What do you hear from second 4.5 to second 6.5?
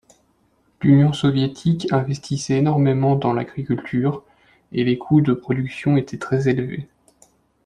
et les coûts de production étaient très